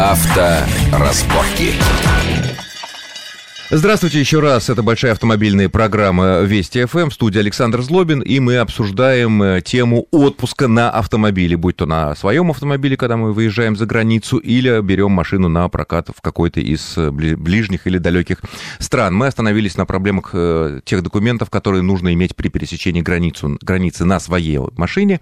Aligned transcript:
Авторазборки. 0.00 1.74
Здравствуйте 3.72 4.18
еще 4.18 4.40
раз. 4.40 4.68
Это 4.68 4.82
большая 4.82 5.12
автомобильная 5.12 5.68
программа 5.68 6.40
Вести 6.40 6.84
ФМ. 6.86 7.08
В 7.08 7.14
студии 7.14 7.38
Александр 7.38 7.82
Злобин. 7.82 8.20
И 8.20 8.40
мы 8.40 8.56
обсуждаем 8.56 9.40
э, 9.44 9.60
тему 9.60 10.08
отпуска 10.10 10.66
на 10.66 10.90
автомобиле. 10.90 11.56
Будь 11.56 11.76
то 11.76 11.86
на 11.86 12.16
своем 12.16 12.50
автомобиле, 12.50 12.96
когда 12.96 13.16
мы 13.16 13.32
выезжаем 13.32 13.76
за 13.76 13.86
границу, 13.86 14.38
или 14.38 14.80
берем 14.80 15.12
машину 15.12 15.48
на 15.48 15.68
прокат 15.68 16.08
в 16.08 16.20
какой-то 16.20 16.58
из 16.58 16.98
э, 16.98 17.12
ближних 17.12 17.86
или 17.86 17.98
далеких 17.98 18.38
стран. 18.80 19.14
Мы 19.14 19.28
остановились 19.28 19.76
на 19.76 19.86
проблемах 19.86 20.30
э, 20.32 20.80
тех 20.84 21.04
документов, 21.04 21.48
которые 21.48 21.82
нужно 21.82 22.12
иметь 22.12 22.34
при 22.34 22.48
пересечении 22.48 23.02
границу, 23.02 23.56
границы 23.62 24.04
на 24.04 24.18
своей 24.18 24.58
машине. 24.76 25.20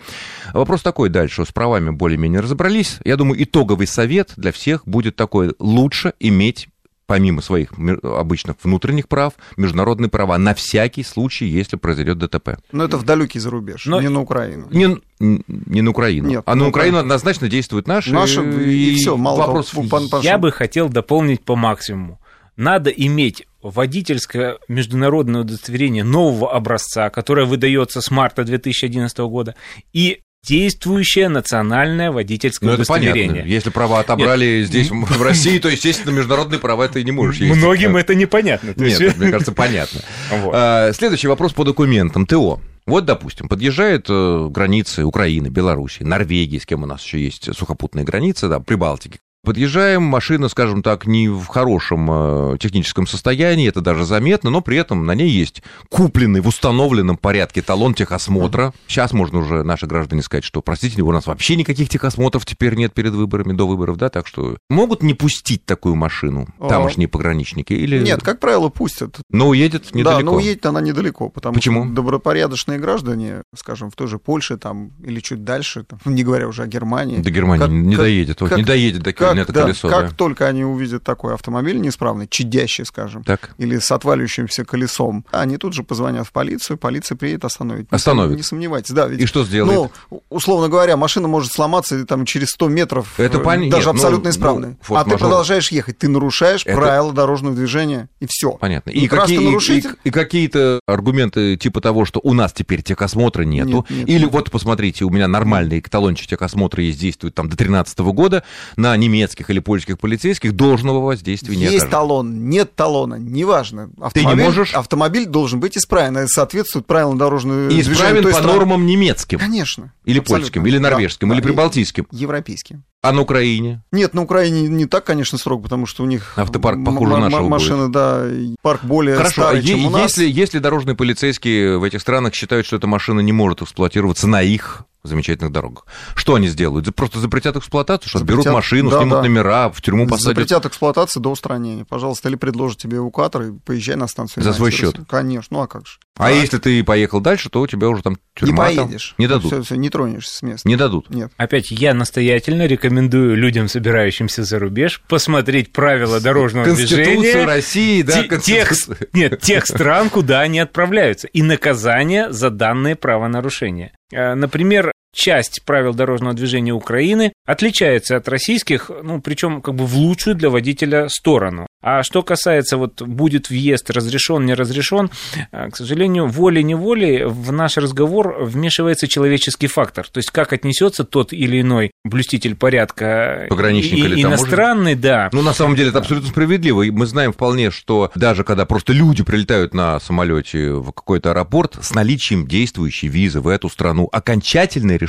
Вопрос 0.54 0.80
такой 0.80 1.10
дальше. 1.10 1.44
С 1.44 1.52
правами 1.52 1.90
более-менее 1.90 2.40
разобрались. 2.40 2.96
Я 3.04 3.16
думаю, 3.16 3.42
итоговый 3.42 3.86
совет 3.86 4.32
для 4.38 4.52
всех 4.52 4.88
будет 4.88 5.16
такой. 5.16 5.52
Лучше 5.58 6.14
иметь 6.18 6.68
помимо 7.08 7.40
своих 7.40 7.70
обычных 8.02 8.56
внутренних 8.62 9.08
прав, 9.08 9.32
международные 9.56 10.10
права 10.10 10.36
на 10.36 10.54
всякий 10.54 11.02
случай, 11.02 11.46
если 11.46 11.76
произойдет 11.76 12.18
ДТП. 12.18 12.58
Но 12.70 12.84
это 12.84 12.98
в 12.98 13.04
далекий 13.04 13.38
зарубеж, 13.40 13.86
Но... 13.86 14.00
не 14.00 14.10
на 14.10 14.20
Украину. 14.20 14.68
Не, 14.70 14.98
не 15.18 15.80
на 15.80 15.90
Украину. 15.90 16.28
Нет, 16.28 16.42
а 16.44 16.54
на 16.54 16.68
Украину 16.68 16.98
однозначно 16.98 17.48
действуют 17.48 17.88
наши. 17.88 18.12
Наши 18.12 18.42
и, 18.42 18.92
и 18.92 18.94
все, 18.96 19.16
мало 19.16 19.38
вопрос. 19.38 19.70
Того, 19.70 20.22
Я 20.22 20.36
бы 20.36 20.52
хотел 20.52 20.90
дополнить 20.90 21.42
по 21.42 21.56
максимуму. 21.56 22.20
Надо 22.56 22.90
иметь 22.90 23.46
водительское 23.62 24.58
международное 24.68 25.40
удостоверение 25.40 26.04
нового 26.04 26.52
образца, 26.52 27.08
которое 27.08 27.46
выдается 27.46 28.02
с 28.02 28.10
марта 28.10 28.44
2011 28.44 29.16
года, 29.18 29.54
и 29.94 30.20
действующее 30.44 31.28
национальное 31.28 32.10
водительское 32.10 32.68
ну, 32.68 32.74
удостоверение. 32.74 33.24
Это 33.24 33.32
понятно. 33.32 33.48
Если 33.50 33.70
права 33.70 34.00
отобрали 34.00 34.60
Нет. 34.60 34.68
здесь, 34.68 34.90
в 34.90 35.22
России, 35.22 35.58
то, 35.58 35.68
естественно, 35.68 36.10
международные 36.10 36.58
права 36.58 36.88
ты 36.88 37.04
не 37.04 37.12
можешь 37.12 37.40
ездить. 37.40 37.56
Многим 37.58 37.96
это 37.96 38.14
непонятно. 38.14 38.72
Нет, 38.76 39.16
мне 39.16 39.30
кажется, 39.30 39.52
понятно. 39.52 40.00
А, 40.30 40.92
следующий 40.92 41.28
вопрос 41.28 41.52
по 41.52 41.64
документам. 41.64 42.26
ТО. 42.26 42.60
Вот, 42.86 43.04
допустим, 43.04 43.48
подъезжает 43.48 44.06
э, 44.08 44.48
границы 44.50 45.04
Украины, 45.04 45.48
Беларуси, 45.48 46.04
Норвегии, 46.04 46.58
с 46.58 46.64
кем 46.64 46.84
у 46.84 46.86
нас 46.86 47.04
еще 47.04 47.20
есть 47.22 47.54
сухопутные 47.54 48.02
границы, 48.02 48.48
да, 48.48 48.60
Прибалтики. 48.60 49.20
Подъезжаем, 49.44 50.02
машина, 50.02 50.48
скажем 50.48 50.82
так, 50.82 51.06
не 51.06 51.28
в 51.28 51.46
хорошем 51.46 52.08
э, 52.10 52.56
техническом 52.58 53.06
состоянии, 53.06 53.68
это 53.68 53.80
даже 53.80 54.04
заметно, 54.04 54.50
но 54.50 54.60
при 54.60 54.76
этом 54.76 55.06
на 55.06 55.14
ней 55.14 55.30
есть 55.30 55.62
купленный 55.88 56.40
в 56.40 56.48
установленном 56.48 57.16
порядке 57.16 57.62
талон 57.62 57.94
техосмотра. 57.94 58.74
Сейчас 58.88 59.12
можно 59.12 59.38
уже 59.38 59.62
наши 59.62 59.86
граждане 59.86 60.22
сказать, 60.22 60.44
что, 60.44 60.60
простите, 60.60 61.02
у 61.02 61.12
нас 61.12 61.26
вообще 61.26 61.54
никаких 61.54 61.88
техосмотров 61.88 62.44
теперь 62.44 62.74
нет 62.74 62.92
перед 62.92 63.12
выборами, 63.12 63.52
до 63.52 63.68
выборов, 63.68 63.96
да, 63.96 64.08
так 64.08 64.26
что 64.26 64.58
могут 64.68 65.02
не 65.04 65.14
пустить 65.14 65.64
такую 65.64 65.94
машину 65.94 66.48
тамошние 66.58 67.08
пограничники 67.08 67.72
или... 67.72 68.02
Нет, 68.02 68.22
как 68.22 68.40
правило, 68.40 68.68
пустят. 68.68 69.18
Но 69.30 69.48
уедет 69.48 69.94
недалеко. 69.94 70.18
Да, 70.18 70.24
но 70.24 70.34
уедет 70.34 70.66
она 70.66 70.80
недалеко, 70.80 71.28
потому 71.28 71.54
Почему? 71.54 71.84
что 71.84 71.94
добропорядочные 71.94 72.78
граждане, 72.78 73.42
скажем, 73.54 73.90
в 73.90 73.94
той 73.94 74.08
же 74.08 74.18
Польше 74.18 74.56
там 74.56 74.90
или 75.04 75.20
чуть 75.20 75.44
дальше, 75.44 75.84
там, 75.84 76.00
не 76.12 76.24
говоря 76.24 76.48
уже 76.48 76.64
о 76.64 76.66
Германии. 76.66 77.18
До 77.18 77.30
Германии 77.30 77.62
как, 77.62 77.70
не 77.70 77.96
доедет, 77.96 78.40
вот, 78.40 78.56
не 78.56 78.64
доедет 78.64 79.02
до 79.02 79.12
как, 79.12 79.37
это 79.42 79.52
да, 79.52 79.62
колесо. 79.62 79.88
Как 79.88 80.10
да. 80.10 80.14
только 80.14 80.46
они 80.46 80.64
увидят 80.64 81.02
такой 81.02 81.34
автомобиль 81.34 81.80
неисправный, 81.80 82.26
чадящий, 82.28 82.84
скажем, 82.84 83.24
так. 83.24 83.54
или 83.58 83.78
с 83.78 83.90
отваливающимся 83.90 84.64
колесом, 84.64 85.24
они 85.30 85.56
тут 85.56 85.74
же 85.74 85.82
позвонят 85.82 86.26
в 86.26 86.32
полицию, 86.32 86.78
полиция 86.78 87.16
приедет 87.16 87.44
остановить. 87.44 87.86
Остановит. 87.90 88.36
Не 88.36 88.42
сомневайтесь, 88.42 88.90
да. 88.90 89.06
Ведь, 89.06 89.20
и 89.20 89.26
что 89.26 89.44
сделает? 89.44 89.90
Ну, 90.10 90.22
условно 90.28 90.68
говоря, 90.68 90.96
машина 90.96 91.28
может 91.28 91.52
сломаться 91.52 92.04
там, 92.06 92.24
через 92.24 92.48
100 92.50 92.68
метров, 92.68 93.18
это 93.18 93.38
пон... 93.38 93.68
даже 93.68 93.76
Нет, 93.76 93.84
ну, 93.86 93.90
абсолютно 93.90 94.24
ну, 94.24 94.30
исправная. 94.30 94.78
Ну, 94.88 94.96
а 94.96 95.04
ты 95.04 95.16
продолжаешь 95.16 95.70
ехать, 95.70 95.98
ты 95.98 96.08
нарушаешь 96.08 96.62
это... 96.64 96.76
правила 96.76 97.12
дорожного 97.12 97.54
движения, 97.54 98.08
и 98.20 98.26
все. 98.26 98.52
Понятно. 98.52 98.90
И, 98.90 99.06
какие, 99.08 99.38
нарушитель... 99.38 99.90
и, 99.90 99.92
и, 100.04 100.08
и 100.08 100.10
какие-то 100.10 100.80
аргументы 100.86 101.56
типа 101.56 101.80
того, 101.80 102.04
что 102.04 102.20
у 102.22 102.32
нас 102.32 102.52
теперь 102.52 102.82
техосмотра 102.82 103.42
нету, 103.42 103.86
нет, 103.88 103.90
нет, 103.90 104.08
или 104.08 104.24
нет. 104.24 104.32
вот 104.32 104.50
посмотрите, 104.50 105.04
у 105.04 105.10
меня 105.10 105.28
нормальный 105.28 105.80
талончик 105.80 106.28
техосмотра 106.28 106.82
есть, 106.82 107.00
действует 107.00 107.34
там 107.34 107.46
до 107.48 107.56
2013 107.56 107.98
года 107.98 108.44
на 108.76 108.96
немецких 109.18 109.50
или 109.50 109.58
польских 109.58 109.98
полицейских, 109.98 110.52
должного 110.54 111.04
воздействия 111.04 111.56
не 111.56 111.62
Есть 111.64 111.76
окажет. 111.78 111.90
талон, 111.90 112.48
нет 112.48 112.74
талона, 112.74 113.16
неважно. 113.16 113.90
Автомобиль, 114.00 114.12
Ты 114.30 114.36
не 114.36 114.42
можешь... 114.44 114.74
Автомобиль 114.74 115.26
должен 115.26 115.60
быть 115.60 115.76
исправен, 115.76 116.28
соответствует 116.28 116.86
правилам 116.86 117.18
дорожного 117.18 117.68
И 117.70 117.80
исправен 117.80 118.22
по 118.22 118.30
страны. 118.30 118.52
нормам 118.52 118.86
немецким. 118.86 119.38
Конечно. 119.38 119.92
Или 120.04 120.20
польским, 120.20 120.64
или 120.66 120.78
норвежским, 120.78 121.28
да, 121.28 121.34
или 121.34 121.42
прибалтийским. 121.42 122.06
Европейским. 122.10 122.84
А 123.00 123.12
на 123.12 123.20
Украине? 123.20 123.84
Нет, 123.92 124.12
на 124.14 124.22
Украине 124.22 124.62
не 124.62 124.86
так, 124.86 125.04
конечно, 125.04 125.38
срок, 125.38 125.62
потому 125.62 125.86
что 125.86 126.02
у 126.02 126.06
них 126.06 126.32
автопарк 126.36 126.84
похуже 126.84 127.14
м- 127.14 127.20
нашего 127.20 127.48
машины, 127.48 127.82
будет. 127.86 127.92
да, 127.92 128.26
парк 128.60 128.80
более 128.84 129.16
Хорошо, 129.16 129.42
старый, 129.42 129.60
а 129.60 129.62
чем 129.62 129.86
у 129.86 129.90
нас. 129.90 130.02
Если, 130.18 130.28
если 130.28 130.58
дорожные 130.58 130.96
полицейские 130.96 131.78
в 131.78 131.84
этих 131.84 132.00
странах 132.00 132.34
считают, 132.34 132.66
что 132.66 132.76
эта 132.76 132.86
машина 132.88 133.20
не 133.20 133.32
может 133.32 133.62
эксплуатироваться 133.62 134.26
на 134.26 134.42
их 134.42 134.82
замечательных 135.02 135.52
дорогах. 135.52 135.86
Что 136.14 136.34
они 136.34 136.48
сделают? 136.48 136.94
Просто 136.94 137.18
запретят 137.18 137.56
эксплуатацию, 137.56 138.08
что 138.08 138.18
запретят, 138.18 138.44
берут 138.44 138.54
машину, 138.54 138.90
да, 138.90 138.98
снимут 138.98 139.18
да. 139.18 139.22
номера, 139.22 139.70
в 139.70 139.80
тюрьму 139.80 140.06
посадят? 140.06 140.36
Запретят 140.36 140.66
эксплуатацию 140.66 141.22
до 141.22 141.30
устранения. 141.30 141.84
Пожалуйста, 141.84 142.28
или 142.28 142.36
предложат 142.36 142.78
тебе 142.78 142.98
эвакуатор 142.98 143.42
и 143.42 143.52
поезжай 143.52 143.96
на 143.96 144.08
станцию. 144.08 144.42
За 144.42 144.52
свой 144.52 144.70
счет? 144.70 144.96
Конечно, 145.08 145.58
ну 145.58 145.62
а 145.62 145.66
как 145.66 145.86
же. 145.86 145.98
А, 146.18 146.26
а 146.26 146.30
если 146.32 146.58
ты 146.58 146.82
поехал 146.82 147.20
дальше, 147.20 147.48
то 147.48 147.60
у 147.60 147.66
тебя 147.66 147.88
уже 147.88 148.02
там 148.02 148.16
тюрьма. 148.34 148.70
Не 148.70 148.76
поедешь. 148.76 149.08
Там, 149.10 149.14
не 149.18 149.26
дадут. 149.28 149.52
Все, 149.52 149.62
все, 149.62 149.74
не 149.76 149.88
тронешься 149.88 150.34
с 150.34 150.42
места. 150.42 150.68
Не 150.68 150.76
дадут. 150.76 151.10
Нет. 151.10 151.32
Опять, 151.36 151.70
я 151.70 151.94
настоятельно 151.94 152.66
рекомендую 152.66 153.36
людям, 153.36 153.68
собирающимся 153.68 154.42
за 154.42 154.58
рубеж, 154.58 155.00
посмотреть 155.08 155.72
правила 155.72 156.20
дорожного 156.20 156.64
Конституцию 156.64 156.96
движения. 156.96 157.14
Конституцию 157.14 157.46
России, 157.46 158.02
да? 158.02 158.38
Тех, 158.38 158.72
нет, 159.12 159.40
тех 159.40 159.66
стран, 159.66 160.10
куда 160.10 160.40
они 160.40 160.58
отправляются. 160.58 161.28
И 161.28 161.42
наказание 161.42 162.32
за 162.32 162.50
данные 162.50 162.96
правонарушения. 162.96 163.92
Э, 164.12 164.34
например, 164.34 164.92
часть 165.18 165.62
правил 165.64 165.94
дорожного 165.94 166.32
движения 166.32 166.72
Украины 166.72 167.32
отличается 167.44 168.16
от 168.16 168.28
российских, 168.28 168.90
ну, 169.02 169.20
причем 169.20 169.60
как 169.60 169.74
бы 169.74 169.84
в 169.84 169.96
лучшую 169.96 170.36
для 170.36 170.48
водителя 170.48 171.08
сторону. 171.08 171.66
А 171.80 172.02
что 172.02 172.22
касается 172.22 172.76
вот 172.76 173.02
будет 173.02 173.50
въезд 173.50 173.90
разрешен, 173.90 174.44
не 174.44 174.54
разрешен, 174.54 175.10
э, 175.52 175.70
к 175.70 175.76
сожалению, 175.76 176.26
волей-неволей 176.26 177.24
в 177.24 177.52
наш 177.52 177.76
разговор 177.76 178.36
вмешивается 178.40 179.06
человеческий 179.06 179.68
фактор. 179.68 180.06
То 180.08 180.18
есть 180.18 180.30
как 180.30 180.52
отнесется 180.52 181.04
тот 181.04 181.32
или 181.32 181.60
иной 181.60 181.92
блюститель 182.04 182.56
порядка 182.56 183.46
Пограничник 183.48 183.98
и, 183.98 184.08
или 184.08 184.22
иностранный, 184.22 184.94
да. 184.94 185.30
Ну, 185.32 185.42
на 185.42 185.52
самом 185.52 185.76
деле, 185.76 185.90
это 185.90 185.98
абсолютно 185.98 186.30
справедливо. 186.30 186.82
И 186.82 186.90
мы 186.90 187.06
знаем 187.06 187.32
вполне, 187.32 187.70
что 187.70 188.10
даже 188.14 188.44
когда 188.44 188.66
просто 188.66 188.92
люди 188.92 189.22
прилетают 189.22 189.72
на 189.72 190.00
самолете 190.00 190.72
в 190.72 190.90
какой-то 190.92 191.30
аэропорт 191.30 191.76
с 191.80 191.94
наличием 191.94 192.46
действующей 192.46 193.08
визы 193.08 193.40
в 193.40 193.48
эту 193.48 193.68
страну, 193.68 194.08
окончательное 194.10 194.96
решение 194.96 195.07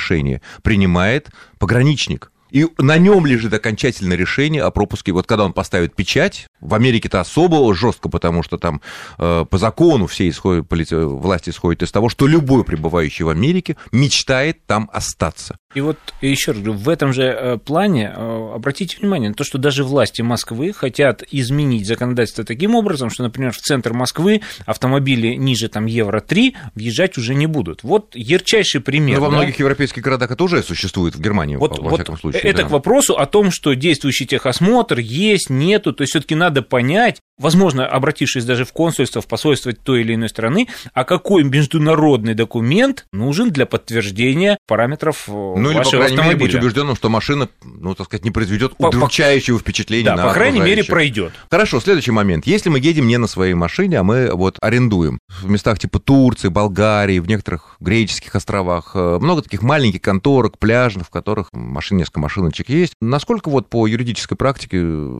принимает 0.63 1.29
пограничник. 1.59 2.31
И 2.51 2.67
на 2.77 2.97
нем 2.97 3.25
лежит 3.25 3.53
окончательное 3.53 4.17
решение 4.17 4.63
о 4.63 4.71
пропуске. 4.71 5.11
Вот 5.11 5.27
когда 5.27 5.45
он 5.45 5.53
поставит 5.53 5.95
печать, 5.95 6.47
в 6.59 6.73
Америке-то 6.73 7.19
особо 7.19 7.73
жестко, 7.75 8.09
потому 8.09 8.43
что 8.43 8.57
там 8.57 8.81
э, 9.17 9.45
по 9.49 9.57
закону 9.57 10.07
все 10.07 10.27
исходят, 10.27 10.65
власти 10.69 11.51
исходят 11.51 11.83
из 11.83 11.91
того, 11.91 12.09
что 12.09 12.27
любой 12.27 12.63
пребывающий 12.63 13.23
в 13.23 13.29
Америке 13.29 13.77
мечтает 13.91 14.65
там 14.65 14.89
остаться. 14.91 15.57
И 15.75 15.81
вот 15.81 15.97
еще 16.21 16.53
раз 16.53 16.61
говорю, 16.61 16.79
в 16.79 16.89
этом 16.89 17.13
же 17.13 17.25
э, 17.25 17.57
плане 17.59 18.11
э, 18.11 18.51
обратите 18.55 18.97
внимание 18.97 19.29
на 19.29 19.35
то, 19.35 19.43
что 19.43 19.59
даже 19.59 19.83
власти 19.83 20.23
Москвы 20.23 20.73
хотят 20.73 21.21
изменить 21.29 21.85
законодательство 21.85 22.43
таким 22.43 22.73
образом, 22.73 23.11
что, 23.11 23.21
например, 23.21 23.51
в 23.51 23.57
центр 23.57 23.93
Москвы 23.93 24.41
автомобили 24.65 25.35
ниже 25.35 25.67
там 25.67 25.85
Евро-3 25.85 26.55
въезжать 26.73 27.19
уже 27.19 27.35
не 27.35 27.45
будут. 27.45 27.83
Вот 27.83 28.15
ярчайший 28.15 28.81
пример. 28.81 29.19
Но 29.19 29.25
во 29.25 29.29
да? 29.29 29.37
многих 29.37 29.59
европейских 29.59 30.01
городах 30.01 30.31
это 30.31 30.43
уже 30.43 30.63
существует 30.63 31.13
в 31.15 31.21
Германии, 31.21 31.55
вот, 31.55 31.77
во, 31.77 31.83
во 31.83 31.89
вот 31.91 31.99
всяком 31.99 32.17
случае. 32.17 32.41
Это 32.41 32.63
да. 32.63 32.67
к 32.67 32.71
вопросу 32.71 33.13
о 33.19 33.27
том, 33.27 33.51
что 33.51 33.75
действующий 33.75 34.25
техосмотр 34.25 34.97
есть, 34.97 35.51
нету, 35.51 35.93
то 35.93 36.01
есть 36.01 36.13
все-таки 36.13 36.33
надо 36.33 36.63
понять, 36.63 37.21
возможно, 37.39 37.87
обратившись 37.87 38.45
даже 38.45 38.65
в 38.65 38.73
консульство, 38.73 39.21
в 39.21 39.27
посольство 39.27 39.73
той 39.73 40.01
или 40.01 40.15
иной 40.15 40.29
страны, 40.29 40.67
а 40.93 41.03
какой 41.03 41.43
международный 41.43 42.35
документ 42.35 43.05
нужен 43.11 43.49
для 43.51 43.65
подтверждения 43.65 44.57
параметров 44.67 45.23
э, 45.27 45.31
ну, 45.31 45.71
или, 45.71 45.77
по 45.77 45.89
крайней 45.89 46.05
автомобиля. 46.05 46.23
мере, 46.23 46.37
быть 46.37 46.55
убежденным, 46.55 46.95
что 46.95 47.09
машина, 47.09 47.49
ну, 47.63 47.95
так 47.95 48.07
сказать, 48.07 48.25
не 48.25 48.31
произведет 48.31 48.73
удручающего 48.77 49.57
по, 49.57 49.61
впечатления 49.61 50.09
да, 50.09 50.15
на 50.15 50.23
по 50.25 50.33
крайней 50.33 50.59
мере, 50.59 50.83
пройдет. 50.83 51.31
Хорошо, 51.49 51.79
следующий 51.79 52.11
момент. 52.11 52.45
Если 52.45 52.69
мы 52.69 52.79
едем 52.79 53.07
не 53.07 53.17
на 53.17 53.27
своей 53.27 53.53
машине, 53.53 53.99
а 53.99 54.03
мы 54.03 54.31
вот 54.33 54.57
арендуем 54.61 55.19
в 55.41 55.49
местах 55.49 55.79
типа 55.79 55.99
Турции, 55.99 56.49
Болгарии, 56.49 57.19
в 57.19 57.27
некоторых 57.27 57.77
греческих 57.79 58.35
островах, 58.35 58.91
э, 58.95 59.19
много 59.21 59.41
таких 59.41 59.61
маленьких 59.61 60.01
конторок, 60.01 60.57
пляжных, 60.57 61.07
в 61.07 61.09
которых 61.09 61.47
машин, 61.53 61.97
несколько 61.97 62.19
машиночек 62.19 62.69
есть. 62.69 62.93
Насколько 62.99 63.49
вот 63.49 63.69
по 63.69 63.87
юридической 63.87 64.35
практике 64.35 64.77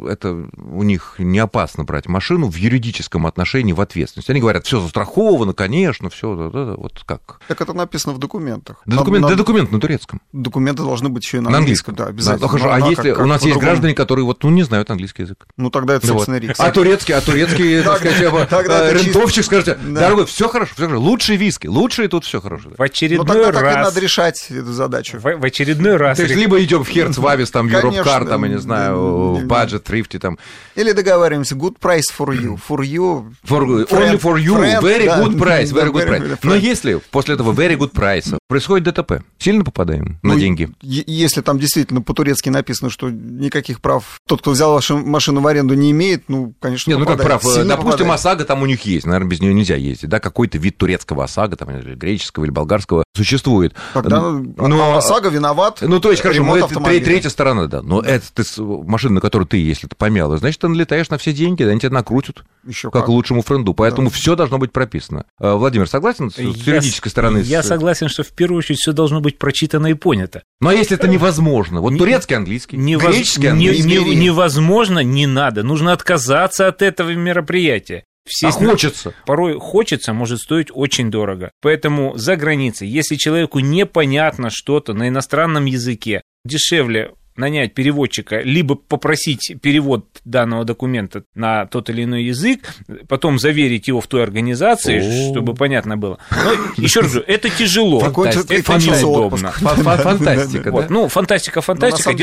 это 0.10 0.50
у 0.58 0.84
них 0.84 1.16
не 1.18 1.40
опасно 1.40 1.86
брать 1.86 2.09
машину 2.10 2.50
в 2.50 2.56
юридическом 2.56 3.26
отношении 3.26 3.74
в 3.74 3.82
ответственность. 3.82 4.30
Они 4.30 4.40
говорят, 4.40 4.66
все 4.66 4.80
застраховано, 4.80 5.54
конечно, 5.54 6.10
все, 6.10 6.76
вот 6.78 7.04
как. 7.06 7.40
Так 7.48 7.62
это 7.62 7.74
написано 7.74 8.14
в 8.14 8.18
документах. 8.18 8.82
Да, 8.86 8.98
документ, 8.98 9.24
на, 9.24 9.30
да 9.30 9.36
документ 9.36 9.72
на 9.72 9.80
турецком. 9.80 10.22
Документы 10.34 10.84
должны 10.84 11.10
быть 11.10 11.24
еще 11.24 11.38
и 11.38 11.40
на, 11.40 11.50
на 11.50 11.58
английском. 11.60 11.96
Да, 11.96 12.08
обязательно. 12.08 12.42
Да, 12.42 12.48
хорошо, 12.48 12.66
ну, 12.66 12.86
а 12.86 12.90
если 12.90 13.14
как, 13.14 13.24
у 13.24 13.28
нас 13.28 13.44
есть 13.44 13.58
граждане, 13.58 13.94
которые 13.94 14.26
вот, 14.26 14.44
ну, 14.44 14.50
не 14.50 14.64
знают 14.64 14.90
английский 14.92 15.24
язык? 15.24 15.48
Ну, 15.58 15.70
тогда 15.70 15.96
это, 15.96 16.08
собственно, 16.08 16.38
вот. 16.38 16.48
риск. 16.48 16.60
А 16.60 16.72
турецкий, 16.72 17.14
а 17.14 17.22
турецкий, 17.22 17.82
так 17.84 17.98
сказать, 18.00 18.22
э, 18.22 18.94
рентовщик 18.94 19.46
скажет, 19.46 19.78
дорогой, 19.94 20.26
все 20.26 20.50
хорошо, 20.50 20.74
все 20.76 20.86
хорошо, 20.88 21.02
лучшие 21.02 21.38
виски, 21.38 21.68
лучшие 21.68 22.08
тут 22.08 22.26
все 22.26 22.42
хорошо. 22.42 22.70
В 22.78 22.82
очередной 22.82 23.50
раз. 23.50 23.88
надо 23.88 24.00
решать 24.00 24.50
эту 24.50 24.74
задачу. 24.74 25.20
В 25.20 25.44
очередной 25.44 25.96
раз. 25.98 26.18
То 26.18 26.24
есть, 26.24 26.36
либо 26.36 26.62
идем 26.64 26.84
в 26.84 26.90
Hertz, 26.90 27.20
Вавис, 27.20 27.52
там, 27.52 27.68
Европкар, 27.68 28.26
там, 28.26 28.44
я 28.44 28.50
не 28.50 28.60
знаю, 28.60 29.34
в 29.34 29.46
Budget, 29.46 29.80
Трифте, 29.80 30.20
там. 30.20 30.38
Или 30.76 30.92
договариваемся, 30.92 31.56
good 31.56 31.78
price 31.80 31.99
for 32.08 32.34
you, 32.34 32.58
for 32.58 32.84
you. 32.84 33.36
For, 33.44 33.64
only 33.64 34.18
for 34.18 34.38
you, 34.38 34.56
very 34.82 35.06
good 35.06 35.38
price, 35.38 35.72
very 35.72 35.92
good 35.92 36.08
price. 36.08 36.40
Но 36.44 36.56
если 36.56 37.02
после 37.12 37.36
этого 37.36 37.52
very 37.54 37.78
good 37.78 37.92
price 37.92 38.38
происходит 38.48 38.94
ДТП, 38.94 39.24
сильно 39.38 39.64
попадаем 39.64 40.20
на 40.24 40.34
ну, 40.34 40.40
деньги? 40.40 40.70
Если 40.82 41.42
там 41.42 41.60
действительно 41.60 42.02
по-турецки 42.02 42.50
написано, 42.50 42.90
что 42.90 43.10
никаких 43.10 43.82
прав 43.82 44.20
тот, 44.28 44.42
кто 44.42 44.52
взял 44.52 44.74
вашу 44.74 44.98
машину 44.98 45.42
в 45.42 45.48
аренду, 45.48 45.74
не 45.74 45.92
имеет, 45.92 46.30
ну, 46.30 46.54
конечно, 46.60 46.92
Нет, 46.92 47.00
ну 47.00 47.06
как 47.06 47.22
прав, 47.22 47.44
Сильно 47.44 47.76
допустим, 47.76 47.92
попадает. 47.92 48.20
ОСАГО 48.20 48.46
там 48.46 48.62
у 48.62 48.66
них 48.66 48.82
есть, 48.82 49.06
наверное, 49.06 49.30
без 49.30 49.42
нее 49.42 49.54
нельзя 49.54 49.76
ездить, 49.76 50.10
да, 50.10 50.20
какой-то 50.20 50.58
вид 50.58 50.78
турецкого 50.78 51.24
ОСАГО, 51.24 51.56
там, 51.56 51.72
или 51.72 51.96
греческого 51.96 52.46
или 52.46 52.52
болгарского 52.52 53.04
существует. 53.16 53.74
Тогда 53.94 54.22
но, 54.22 54.98
ОСАГО 54.98 55.30
виноват. 55.30 55.80
Ну, 55.82 56.00
то 56.00 56.12
есть, 56.12 56.22
хорошо, 56.22 56.44
ну, 56.44 56.56
это 56.56 56.80
третья 57.04 57.30
сторона, 57.30 57.68
да, 57.68 57.82
но 57.82 58.02
это 58.02 58.26
ты, 58.34 58.44
машина, 58.62 59.16
на 59.16 59.22
которую 59.22 59.48
ты, 59.48 59.58
если 59.58 59.88
ты 59.88 59.96
помял, 59.96 60.36
значит, 60.38 60.62
ты 60.62 60.68
налетаешь 60.68 61.10
на 61.10 61.18
все 61.18 61.34
деньги, 61.34 61.64
они 61.64 61.80
тебя 61.90 61.96
накрутят, 61.96 62.44
Еще 62.66 62.90
как, 62.90 63.02
как 63.02 63.10
лучшему 63.10 63.42
френду, 63.42 63.74
поэтому 63.74 64.10
да. 64.10 64.16
все 64.16 64.36
должно 64.36 64.58
быть 64.58 64.72
прописано. 64.72 65.26
А, 65.40 65.56
Владимир, 65.56 65.88
согласен 65.88 66.32
с 66.32 66.38
я, 66.38 66.46
юридической 66.46 67.10
стороны? 67.10 67.40
Я 67.40 67.64
согласен, 67.64 68.08
что 68.08 68.24
в 68.24 68.30
первую 68.30 68.60
очередь 68.60 68.80
все 68.80 68.94
должно 68.94 69.22
быть 69.22 69.38
прочитано 69.38 69.88
и 69.88 69.94
понято. 69.94 70.44
Ну, 70.62 70.70
а 70.70 70.74
если 70.74 70.98
это 70.98 71.08
невозможно? 71.08 71.82
Вот 71.82 71.98
турецкий 71.98 72.36
английский, 72.36 72.78
невоз... 72.78 73.14
греческий 73.14 73.48
английский. 73.48 73.84
Не, 73.84 73.98
не, 73.98 74.16
невозможно, 74.16 75.00
не 75.00 75.28
надо. 75.28 75.64
Нужно 75.64 75.94
отказаться 75.94 76.68
от 76.68 76.82
этого 76.82 77.14
мероприятия. 77.14 78.04
Все 78.26 78.50
а 78.50 78.52
хочется. 78.52 79.14
Порой 79.26 79.60
хочется, 79.60 80.14
может 80.14 80.40
стоить 80.40 80.68
очень 80.72 81.10
дорого. 81.10 81.52
Поэтому 81.62 82.16
за 82.16 82.36
границей, 82.36 82.88
если 82.88 83.16
человеку 83.16 83.60
непонятно 83.60 84.50
что-то 84.52 84.94
на 84.94 85.08
иностранном 85.08 85.66
языке, 85.66 86.22
дешевле 86.46 87.14
нанять 87.40 87.74
переводчика, 87.74 88.42
либо 88.42 88.76
попросить 88.76 89.54
перевод 89.62 90.06
данного 90.26 90.66
документа 90.66 91.24
на 91.34 91.66
тот 91.66 91.90
или 91.90 92.04
иной 92.04 92.24
язык, 92.24 92.76
потом 93.08 93.40
заверить 93.40 93.88
его 93.88 94.02
в 94.02 94.08
той 94.08 94.24
организации, 94.24 95.00
О-о-о. 95.00 95.32
чтобы 95.32 95.54
понятно 95.56 95.98
было. 95.98 96.20
Но 96.32 96.52
еще 96.84 97.02
раз 97.02 97.14
говорю, 97.14 97.28
это 97.28 97.50
тяжело. 97.50 98.02
Это 98.02 98.78
неудобно. 98.78 99.52
Фантастика, 99.52 100.72
да? 100.72 100.88
Ну, 100.90 101.08
фантастика, 101.08 101.62
фантастика. 101.62 102.14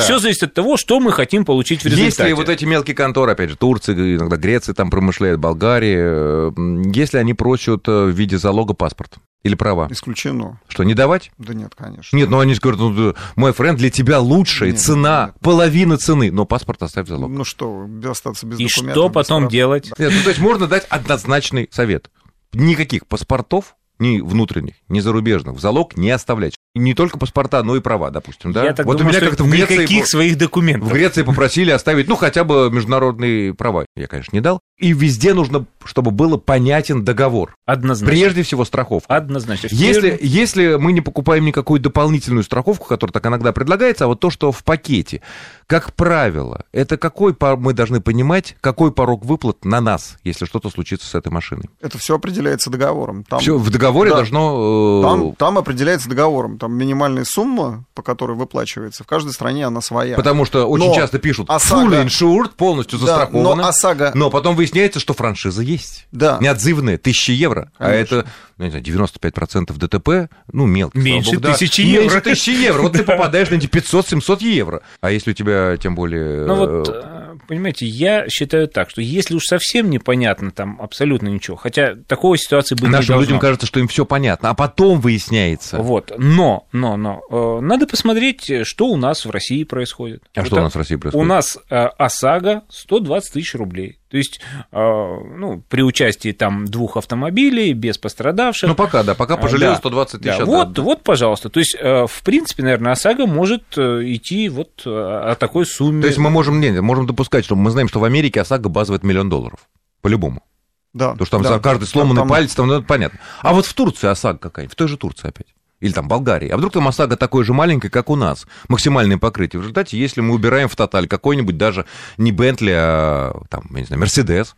Все 0.00 0.18
зависит 0.18 0.42
от 0.42 0.54
того, 0.54 0.76
что 0.76 1.00
мы 1.00 1.12
хотим 1.12 1.44
получить 1.44 1.82
в 1.82 1.86
результате. 1.86 2.04
Если 2.04 2.32
вот 2.32 2.48
эти 2.48 2.64
мелкие 2.64 2.94
конторы, 2.94 3.32
опять 3.32 3.50
же, 3.50 3.56
Турция, 3.56 3.94
иногда 3.94 4.36
Греция 4.36 4.74
там 4.74 4.90
промышляет, 4.90 5.38
Болгария, 5.38 6.52
если 6.92 7.18
они 7.18 7.34
просят 7.34 7.88
э, 7.88 8.04
в 8.04 8.10
виде 8.10 8.38
залога 8.38 8.74
паспорт, 8.74 9.14
или 9.44 9.54
права? 9.54 9.86
Исключено. 9.90 10.58
Что, 10.68 10.82
не 10.82 10.94
давать? 10.94 11.30
Да 11.38 11.54
нет, 11.54 11.74
конечно. 11.76 12.16
Нет, 12.16 12.30
ну 12.30 12.40
они 12.40 12.54
говорят, 12.54 12.80
ну, 12.80 13.14
мой 13.36 13.52
френд, 13.52 13.78
для 13.78 13.90
тебя 13.90 14.18
лучшая 14.18 14.70
нет, 14.70 14.80
цена, 14.80 15.26
нет, 15.26 15.36
половина 15.40 15.98
цены, 15.98 16.32
но 16.32 16.46
паспорт 16.46 16.82
оставь 16.82 17.06
залог. 17.06 17.30
Ну 17.30 17.44
что, 17.44 17.86
остаться 18.04 18.46
без 18.46 18.58
И 18.58 18.68
что 18.68 19.10
потом 19.10 19.48
делать? 19.48 19.92
Нет, 19.98 20.12
ну, 20.12 20.22
то 20.22 20.30
есть 20.30 20.40
можно 20.40 20.66
дать 20.66 20.86
однозначный 20.88 21.68
совет. 21.70 22.10
Никаких 22.52 23.06
паспортов 23.06 23.76
ни 23.98 24.20
внутренних, 24.20 24.74
ни 24.88 25.00
зарубежных, 25.00 25.56
в 25.56 25.60
залог 25.60 25.96
не 25.96 26.10
оставлять. 26.10 26.56
Не 26.74 26.94
только 26.94 27.18
паспорта, 27.18 27.62
но 27.62 27.76
и 27.76 27.80
права, 27.80 28.10
допустим, 28.10 28.52
да? 28.52 28.64
Я 28.64 28.72
так 28.72 28.86
вот 28.86 28.98
думаю, 28.98 29.14
у 29.14 29.16
меня 29.16 29.28
как-то 29.28 29.44
в 29.44 29.50
Греции... 29.50 29.74
Никаких 29.74 30.06
своих 30.06 30.36
документов. 30.36 30.88
В 30.88 30.92
Греции 30.92 31.22
попросили 31.22 31.70
оставить, 31.70 32.08
ну, 32.08 32.16
хотя 32.16 32.42
бы 32.44 32.70
международные 32.70 33.54
права. 33.54 33.86
Я, 33.96 34.08
конечно, 34.08 34.34
не 34.34 34.40
дал. 34.40 34.60
И 34.76 34.92
везде 34.92 35.34
нужно, 35.34 35.66
чтобы 35.84 36.10
был 36.10 36.36
понятен 36.36 37.04
договор. 37.04 37.54
Однозначно. 37.64 38.10
Прежде 38.10 38.42
всего 38.42 38.64
страховка. 38.64 39.14
Однозначно. 39.14 39.68
Если, 39.70 40.18
если 40.20 40.74
мы 40.74 40.92
не 40.92 41.00
покупаем 41.00 41.44
никакую 41.44 41.80
дополнительную 41.80 42.42
страховку, 42.42 42.86
которая 42.86 43.12
так 43.12 43.24
иногда 43.26 43.52
предлагается, 43.52 44.04
а 44.04 44.08
вот 44.08 44.18
то, 44.18 44.30
что 44.30 44.50
в 44.50 44.64
пакете, 44.64 45.22
как 45.68 45.94
правило, 45.94 46.64
это 46.72 46.96
какой 46.96 47.36
мы 47.40 47.72
должны 47.72 48.00
понимать, 48.00 48.56
какой 48.60 48.90
порог 48.90 49.24
выплат 49.24 49.64
на 49.64 49.80
нас, 49.80 50.16
если 50.24 50.44
что-то 50.44 50.70
случится 50.70 51.06
с 51.06 51.14
этой 51.14 51.30
машиной? 51.30 51.70
Это 51.80 51.98
все 51.98 52.16
определяется 52.16 52.68
договором. 52.68 53.22
Там, 53.22 53.38
все 53.38 53.56
в 53.56 53.70
договоре 53.70 54.10
да, 54.10 54.16
должно... 54.16 55.00
Э, 55.00 55.08
там, 55.08 55.34
там 55.36 55.58
определяется 55.58 56.08
договором. 56.08 56.58
Там 56.64 56.78
минимальная 56.78 57.26
сумма, 57.26 57.84
по 57.92 58.00
которой 58.00 58.38
выплачивается. 58.38 59.04
В 59.04 59.06
каждой 59.06 59.34
стране 59.34 59.66
она 59.66 59.82
своя. 59.82 60.16
Потому 60.16 60.46
что 60.46 60.64
очень 60.64 60.88
но 60.88 60.94
часто 60.94 61.18
пишут 61.18 61.50
ОСАГО, 61.50 61.94
full 61.94 62.06
insured, 62.06 62.52
полностью 62.56 62.98
застраховано. 62.98 63.50
Да, 63.50 63.56
но 63.56 63.68
ОСАГО... 63.68 64.12
Но 64.14 64.30
потом 64.30 64.56
выясняется, 64.56 64.98
что 64.98 65.12
франшиза 65.12 65.60
есть. 65.60 66.06
Да. 66.10 66.38
Неотзывная, 66.40 66.96
тысяча 66.96 67.32
евро. 67.32 67.70
А 67.76 67.90
Конечно. 67.90 68.16
А 68.16 68.20
это, 68.20 68.30
ну, 68.58 68.64
не 68.66 68.70
знаю, 68.70 68.84
95% 68.84 69.76
ДТП, 69.76 70.32
ну, 70.52 70.66
мелко. 70.66 70.96
Меньше 70.98 71.38
богу, 71.38 71.52
тысячи 71.52 71.82
да. 71.82 71.88
евро. 71.88 72.02
Меньше 72.02 72.20
тысячи 72.20 72.50
евро. 72.50 72.82
Вот 72.82 72.92
ты 72.92 73.02
попадаешь 73.02 73.50
на 73.50 73.56
эти 73.56 73.66
500-700 73.66 74.44
евро. 74.44 74.82
А 75.00 75.10
если 75.10 75.32
у 75.32 75.34
тебя, 75.34 75.76
тем 75.76 75.94
более... 75.94 76.46
Ну, 76.46 76.54
вот, 76.54 76.88
э, 76.88 77.36
понимаете, 77.48 77.86
я 77.86 78.28
считаю 78.28 78.68
так, 78.68 78.90
что 78.90 79.00
если 79.00 79.34
уж 79.34 79.44
совсем 79.44 79.90
непонятно 79.90 80.50
там 80.50 80.80
абсолютно 80.80 81.28
ничего, 81.28 81.56
хотя 81.56 81.96
такой 82.06 82.38
ситуации 82.38 82.74
быть 82.74 82.90
Нашим 82.90 83.20
людям 83.20 83.40
кажется, 83.40 83.66
что 83.66 83.80
им 83.80 83.88
все 83.88 84.04
понятно, 84.04 84.50
а 84.50 84.54
потом 84.54 85.00
выясняется. 85.00 85.78
Вот. 85.78 86.12
Но, 86.16 86.68
но, 86.72 86.96
но, 86.96 87.22
э, 87.30 87.60
надо 87.60 87.86
посмотреть, 87.86 88.66
что 88.66 88.86
у 88.86 88.96
нас 88.96 89.24
в 89.24 89.30
России 89.30 89.64
происходит. 89.64 90.22
А 90.34 90.40
вот 90.40 90.46
что 90.46 90.56
у 90.56 90.60
нас 90.60 90.74
в 90.74 90.78
России 90.78 90.96
происходит? 90.96 91.24
У 91.24 91.28
нас 91.28 91.58
э, 91.70 91.76
ОСАГО 91.76 92.62
120 92.68 93.32
тысяч 93.32 93.54
рублей. 93.54 93.98
То 94.14 94.18
есть, 94.18 94.40
э, 94.70 94.78
ну, 94.78 95.64
при 95.68 95.82
участии 95.82 96.30
там 96.30 96.66
двух 96.66 96.96
автомобилей, 96.96 97.72
без 97.72 97.98
пострадавших. 97.98 98.68
Ну, 98.68 98.76
пока, 98.76 99.02
да, 99.02 99.16
пока 99.16 99.36
пожалел 99.36 99.72
да, 99.72 99.78
120 99.78 100.20
тысяч. 100.20 100.38
Да, 100.38 100.44
вот, 100.44 100.72
да. 100.72 100.82
вот, 100.82 101.02
пожалуйста. 101.02 101.48
То 101.48 101.58
есть, 101.58 101.76
э, 101.76 102.06
в 102.06 102.22
принципе, 102.22 102.62
наверное, 102.62 102.92
ОСАГО 102.92 103.26
может 103.26 103.64
э, 103.76 104.02
идти 104.04 104.48
вот 104.48 104.82
о 104.86 105.34
такой 105.34 105.66
сумме. 105.66 106.02
То 106.02 106.06
есть, 106.06 106.18
мы 106.18 106.30
можем, 106.30 106.60
не, 106.60 106.80
можем 106.80 107.08
допускать, 107.08 107.44
что 107.44 107.56
мы 107.56 107.72
знаем, 107.72 107.88
что 107.88 107.98
в 107.98 108.04
Америке 108.04 108.40
ОСАГО 108.40 108.68
базовый 108.68 109.00
миллион 109.02 109.28
долларов. 109.28 109.68
По-любому. 110.00 110.44
Да. 110.92 111.10
Потому 111.10 111.26
что 111.26 111.36
там 111.38 111.42
да, 111.42 111.48
за 111.48 111.58
каждый 111.58 111.86
сломанный 111.86 112.20
там, 112.20 112.28
палец, 112.28 112.54
там, 112.54 112.68
ну, 112.68 112.74
это 112.74 112.86
понятно. 112.86 113.18
А 113.42 113.52
вот 113.52 113.66
в 113.66 113.74
Турции 113.74 114.06
ОСАГО 114.06 114.38
какая-нибудь, 114.38 114.74
в 114.74 114.76
той 114.76 114.86
же 114.86 114.96
Турции 114.96 115.26
опять 115.26 115.48
или 115.80 115.92
там 115.92 116.08
Болгарии. 116.08 116.48
А 116.48 116.56
вдруг 116.56 116.72
там 116.72 116.88
ОСАГО 116.88 117.16
такое 117.16 117.44
же 117.44 117.52
маленькое, 117.52 117.90
как 117.90 118.10
у 118.10 118.16
нас, 118.16 118.46
максимальное 118.68 119.18
покрытие. 119.18 119.60
В 119.60 119.62
результате, 119.62 119.98
если 119.98 120.20
мы 120.20 120.34
убираем 120.34 120.68
в 120.68 120.76
тоталь 120.76 121.08
какой-нибудь 121.08 121.56
даже 121.56 121.86
не 122.16 122.32
Бентли, 122.32 122.72
а 122.74 123.42
там, 123.50 123.64
я 123.70 123.80
не 123.80 123.86
знаю, 123.86 124.00
Мерседес, 124.00 124.56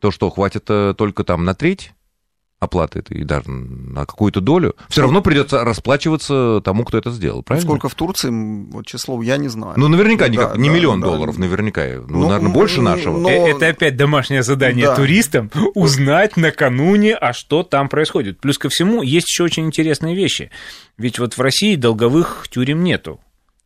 то 0.00 0.10
что, 0.10 0.30
хватит 0.30 0.64
э, 0.68 0.94
только 0.96 1.24
там 1.24 1.44
на 1.44 1.54
треть 1.54 1.92
оплаты 2.60 3.04
и 3.08 3.22
даже 3.22 3.50
на 3.50 4.04
какую-то 4.04 4.40
долю, 4.40 4.74
все 4.88 5.02
равно 5.02 5.22
придется 5.22 5.64
расплачиваться 5.64 6.60
тому, 6.64 6.84
кто 6.84 6.98
это 6.98 7.10
сделал, 7.10 7.42
правильно? 7.42 7.68
Сколько 7.68 7.88
в 7.88 7.94
Турции, 7.94 8.30
вот 8.30 8.86
число 8.86 9.20
я 9.22 9.36
не 9.36 9.48
знаю. 9.48 9.74
Ну, 9.76 9.88
наверняка 9.88 10.28
не, 10.28 10.36
да, 10.36 10.54
не 10.56 10.68
да, 10.68 10.74
миллион 10.74 11.00
да, 11.00 11.06
долларов, 11.06 11.36
да. 11.36 11.42
наверняка, 11.42 11.84
ну, 12.08 12.20
ну, 12.20 12.28
наверное, 12.28 12.52
больше 12.52 12.82
нашего. 12.82 13.18
Но... 13.18 13.28
Э, 13.28 13.50
это 13.50 13.68
опять 13.68 13.96
домашнее 13.96 14.42
задание 14.42 14.86
да. 14.86 14.96
туристам, 14.96 15.50
узнать 15.74 16.36
накануне, 16.36 17.14
а 17.14 17.32
что 17.32 17.62
там 17.62 17.88
происходит. 17.88 18.40
Плюс 18.40 18.58
ко 18.58 18.68
всему, 18.68 19.02
есть 19.02 19.28
еще 19.28 19.44
очень 19.44 19.66
интересные 19.66 20.16
вещи. 20.16 20.50
Ведь 20.96 21.18
вот 21.20 21.34
в 21.34 21.40
России 21.40 21.76
долговых 21.76 22.46
тюрем 22.50 22.82
нету. 22.82 23.20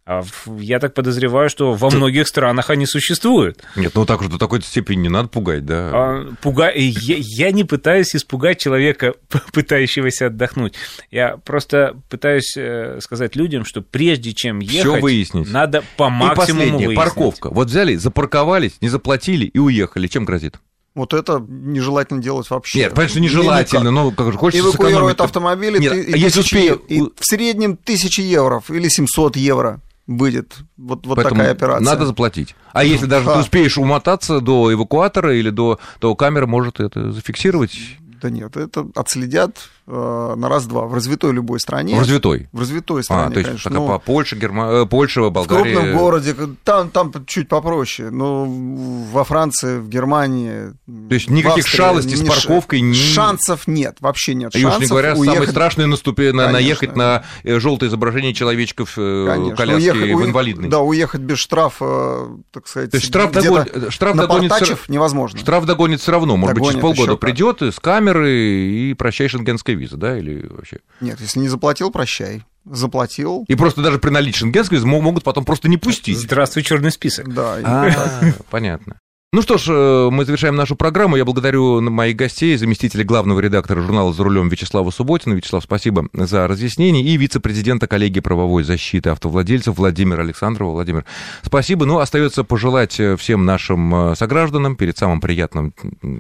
А 0.04 0.22
я 0.58 0.80
так 0.80 0.94
подозреваю, 0.94 1.48
что 1.48 1.74
во 1.74 1.88
многих 1.88 2.26
странах 2.26 2.70
они 2.70 2.86
существуют. 2.86 3.62
Нет, 3.76 3.92
ну 3.94 4.04
так 4.04 4.20
уже 4.20 4.30
до 4.30 4.38
такой 4.38 4.60
степени 4.62 5.02
не 5.02 5.08
надо 5.08 5.28
пугать, 5.28 5.64
да? 5.64 5.90
А, 5.92 6.34
пуга... 6.42 6.72
я, 6.74 7.16
я 7.18 7.52
не 7.52 7.62
пытаюсь 7.62 8.16
испугать 8.16 8.58
человека, 8.58 9.14
пытающегося 9.52 10.26
отдохнуть. 10.26 10.74
Я 11.12 11.36
просто 11.36 11.96
пытаюсь 12.08 12.56
э, 12.56 12.98
сказать 13.00 13.36
людям, 13.36 13.64
что 13.64 13.80
прежде 13.80 14.32
чем 14.32 14.58
ехать, 14.58 14.80
Всё 14.80 15.00
выяснить. 15.00 15.48
надо 15.48 15.84
по 15.96 16.08
максимуму 16.08 16.32
и 16.32 16.36
последнее, 16.36 16.88
выяснить. 16.88 16.96
парковка. 16.96 17.50
Вот 17.50 17.68
взяли, 17.68 17.94
запарковались, 17.94 18.78
не 18.80 18.88
заплатили 18.88 19.44
и 19.44 19.58
уехали. 19.60 20.08
Чем 20.08 20.24
грозит? 20.24 20.58
Вот 20.94 21.14
это 21.14 21.42
нежелательно 21.48 22.20
делать 22.20 22.50
вообще. 22.50 22.80
Нет, 22.80 22.92
конечно, 22.94 23.20
нежелательно, 23.20 23.92
но 23.92 24.10
как 24.10 24.32
же 24.32 24.38
хочется 24.38 24.68
Эвакуируют 24.68 25.20
автомобили 25.20 25.78
Нет, 25.78 25.92
ты, 25.92 26.18
если 26.18 26.40
успею... 26.40 26.82
и 26.88 27.00
в 27.00 27.12
среднем 27.20 27.76
тысячи 27.76 28.20
евро 28.20 28.62
или 28.68 28.88
700 28.88 29.36
евро 29.36 29.80
выйдет 30.06 30.58
вот, 30.76 31.06
вот 31.06 31.22
такая 31.22 31.52
операция. 31.52 31.84
Надо 31.84 32.06
заплатить. 32.06 32.54
А 32.72 32.84
если 32.84 33.06
даже 33.06 33.30
а. 33.30 33.34
ты 33.34 33.40
успеешь 33.40 33.78
умотаться 33.78 34.40
до 34.40 34.72
эвакуатора 34.72 35.36
или 35.36 35.50
до, 35.50 35.78
то 36.00 36.14
камера 36.14 36.46
может 36.46 36.80
это 36.80 37.12
зафиксировать? 37.12 37.78
Да 38.22 38.30
нет, 38.30 38.56
это 38.56 38.86
отследят, 38.94 39.68
э, 39.88 40.34
на 40.36 40.48
раз-два 40.48 40.86
в 40.86 40.94
развитой 40.94 41.32
любой 41.32 41.58
стране. 41.58 41.96
В 41.96 41.98
развитой? 41.98 42.48
В 42.52 42.60
развитой 42.60 43.02
стране, 43.02 43.26
а, 43.26 43.30
то 43.30 43.38
есть, 43.40 43.48
конечно. 43.48 43.70
Ну, 43.72 43.88
по 43.88 43.98
Польше, 43.98 44.36
Герма... 44.36 44.82
Э, 44.82 44.86
Польша, 44.86 45.28
Болгария... 45.28 45.74
В 45.74 45.74
крупном 45.74 45.96
городе, 45.96 46.36
там, 46.62 46.90
там 46.90 47.12
чуть 47.26 47.48
попроще, 47.48 48.10
но 48.10 48.46
во 48.46 49.24
Франции, 49.24 49.80
в 49.80 49.88
Германии... 49.88 50.72
То 51.08 51.14
есть 51.14 51.30
никаких 51.30 51.64
Австрии, 51.64 51.76
шалостей 51.78 52.16
с 52.16 52.22
парковкой? 52.22 52.80
Ни... 52.80 52.92
Шансов 52.92 53.66
нет, 53.66 53.96
вообще 53.98 54.34
нет 54.34 54.54
и 54.54 54.60
шансов. 54.60 54.80
И 54.80 54.84
уж 54.84 54.88
не 54.88 54.88
говоря, 54.88 55.14
уехать... 55.14 55.34
самое 55.34 55.50
страшное 55.50 55.86
наступи... 55.86 56.30
на, 56.30 56.52
наехать 56.52 56.94
на 56.94 57.24
э, 57.42 57.58
желтое 57.58 57.88
изображение 57.88 58.34
человечков 58.34 58.94
Конечно. 58.94 59.56
коляски 59.56 59.90
уехать, 59.90 60.14
в 60.14 60.26
инвалидной. 60.26 60.68
Да, 60.68 60.78
уехать 60.78 61.22
без 61.22 61.38
штрафа, 61.38 62.28
так 62.52 62.68
сказать, 62.68 62.92
то 62.92 62.98
есть 62.98 63.08
штраф, 63.08 63.32
догон... 63.32 63.66
штраф 63.90 64.16
догонит... 64.16 64.52
невозможно. 64.86 65.40
Штраф 65.40 65.66
догонит 65.66 66.00
все 66.00 66.12
равно, 66.12 66.36
может 66.36 66.54
догонит 66.54 66.80
быть, 66.80 66.84
через 66.84 66.96
полгода 66.98 67.16
придет 67.16 67.62
с 67.62 67.80
камеры 68.12 68.30
и 68.30 68.94
прощай 68.94 69.28
шенгенская 69.28 69.74
виза, 69.74 69.96
да, 69.96 70.18
или 70.18 70.46
вообще? 70.48 70.78
Нет, 71.00 71.20
если 71.20 71.40
не 71.40 71.48
заплатил, 71.48 71.90
прощай. 71.90 72.44
Заплатил. 72.64 73.44
И 73.48 73.54
просто 73.54 73.82
даже 73.82 73.98
при 73.98 74.10
наличии 74.10 74.38
шенгенской 74.38 74.78
визы 74.78 74.86
могут 74.86 75.24
потом 75.24 75.44
просто 75.44 75.68
не 75.68 75.78
пустить. 75.78 76.18
Здравствуй, 76.18 76.62
черный 76.62 76.92
список. 76.92 77.32
Да. 77.32 77.58
А, 77.64 78.32
понятно. 78.50 79.00
Ну 79.34 79.40
что 79.40 79.56
ж, 79.56 79.68
э, 79.70 80.10
мы 80.10 80.26
завершаем 80.26 80.56
нашу 80.56 80.76
программу. 80.76 81.16
Я 81.16 81.24
благодарю 81.24 81.80
моих 81.80 82.16
гостей, 82.16 82.54
заместителя 82.58 83.02
главного 83.02 83.40
редактора 83.40 83.80
журнала 83.80 84.12
«За 84.12 84.22
рулем» 84.24 84.50
Вячеслава 84.50 84.90
Субботина. 84.90 85.32
Вячеслав, 85.32 85.64
спасибо 85.64 86.06
за 86.12 86.46
разъяснение. 86.46 87.02
И 87.02 87.16
вице-президента 87.16 87.86
коллегии 87.86 88.20
правовой 88.20 88.62
защиты 88.62 89.08
автовладельцев 89.08 89.78
Владимир 89.78 90.20
Александрова. 90.20 90.72
Владимир, 90.72 91.06
спасибо. 91.40 91.86
Ну, 91.86 92.00
остается 92.00 92.44
пожелать 92.44 93.00
э, 93.00 93.16
всем 93.16 93.46
нашим 93.46 93.94
э, 93.94 94.16
согражданам 94.16 94.76
перед 94.76 94.98
самым 94.98 95.22
приятным 95.22 95.72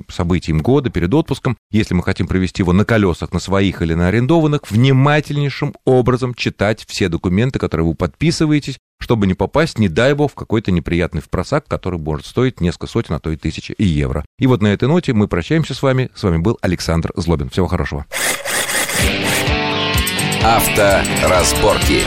событием 0.08 0.62
года, 0.62 0.88
перед 0.88 1.12
отпуском, 1.12 1.58
если 1.70 1.92
мы 1.92 2.02
хотим 2.02 2.26
провести 2.26 2.62
его 2.62 2.72
на 2.72 2.86
колесах, 2.86 3.34
на 3.34 3.40
своих 3.40 3.82
или 3.82 3.92
на 3.92 4.08
арендованных, 4.08 4.62
внимательнейшим 4.70 5.74
образом 5.84 6.32
читать 6.32 6.86
все 6.88 7.10
документы, 7.10 7.58
которые 7.58 7.88
вы 7.88 7.94
подписываетесь, 7.94 8.78
чтобы 9.12 9.26
не 9.26 9.34
попасть, 9.34 9.78
не 9.78 9.90
дай 9.90 10.14
бог, 10.14 10.32
в 10.32 10.34
какой-то 10.34 10.72
неприятный 10.72 11.20
впросак, 11.20 11.66
который 11.68 11.98
может 11.98 12.24
стоить 12.24 12.62
несколько 12.62 12.86
сотен, 12.86 13.14
а 13.14 13.18
то 13.18 13.28
и 13.28 13.36
тысячи 13.36 13.72
и 13.72 13.84
евро. 13.84 14.24
И 14.38 14.46
вот 14.46 14.62
на 14.62 14.68
этой 14.68 14.88
ноте 14.88 15.12
мы 15.12 15.28
прощаемся 15.28 15.74
с 15.74 15.82
вами. 15.82 16.08
С 16.14 16.22
вами 16.22 16.38
был 16.38 16.56
Александр 16.62 17.12
Злобин. 17.14 17.50
Всего 17.50 17.66
хорошего. 17.66 18.06
Авторазборки. 20.42 22.04